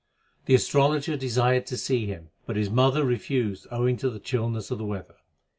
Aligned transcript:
The 0.47 0.55
astrologer 0.55 1.15
desired 1.15 1.67
to 1.67 1.77
see 1.77 2.07
him, 2.07 2.29
but 2.47 2.55
his 2.55 2.71
mother 2.71 3.05
refused 3.05 3.67
owing 3.69 3.97
to 3.97 4.09
the 4.09 4.19
chillness 4.19 4.71
of 4.71 4.79
the 4.79 4.83
weather. 4.85 5.17